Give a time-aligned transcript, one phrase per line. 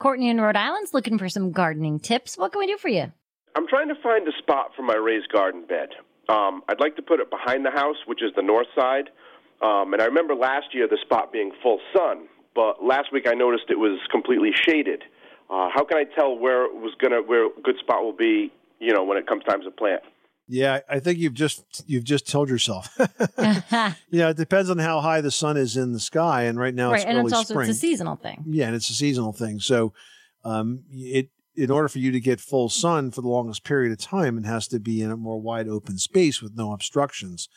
[0.00, 2.38] Courtney in Rhode Island's looking for some gardening tips.
[2.38, 3.12] What can we do for you?
[3.54, 5.90] I'm trying to find a spot for my raised garden bed.
[6.30, 9.10] Um, I'd like to put it behind the house, which is the north side.
[9.60, 13.34] Um, and I remember last year the spot being full sun, but last week I
[13.34, 15.02] noticed it was completely shaded.
[15.50, 18.50] Uh, how can I tell where it was gonna where a good spot will be?
[18.78, 20.00] You know, when it comes time to plant.
[20.52, 22.88] Yeah, I think you've just you've just told yourself.
[23.38, 26.90] yeah, it depends on how high the sun is in the sky, and right now
[26.90, 27.70] right, it's and early it's also spring.
[27.70, 28.42] it's a seasonal thing.
[28.48, 29.60] Yeah, and it's a seasonal thing.
[29.60, 29.92] So,
[30.44, 33.98] um, it in order for you to get full sun for the longest period of
[33.98, 37.48] time, it has to be in a more wide open space with no obstructions.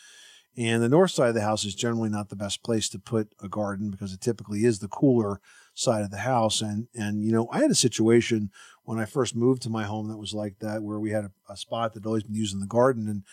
[0.56, 3.34] And the north side of the house is generally not the best place to put
[3.42, 5.42] a garden because it typically is the cooler
[5.74, 6.62] side of the house.
[6.62, 8.52] And and you know, I had a situation
[8.84, 11.32] when I first moved to my home that was like that, where we had a,
[11.50, 13.24] a spot that always been used in the garden, and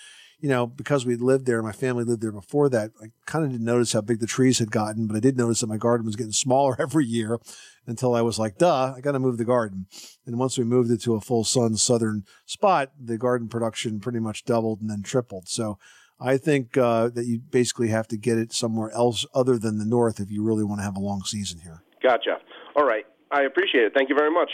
[0.40, 3.50] you know, because we lived there, my family lived there before that, I kind of
[3.50, 6.06] didn't notice how big the trees had gotten, but I did notice that my garden
[6.06, 7.38] was getting smaller every year
[7.86, 9.86] until I was like, duh, I got to move the garden.
[10.24, 14.18] And once we moved it to a full sun southern spot, the garden production pretty
[14.18, 15.48] much doubled and then tripled.
[15.48, 15.78] So
[16.20, 19.86] I think uh, that you basically have to get it somewhere else other than the
[19.86, 21.82] north if you really want to have a long season here.
[22.02, 22.38] Gotcha.
[22.76, 23.04] All right.
[23.30, 23.92] I appreciate it.
[23.94, 24.50] Thank you very much.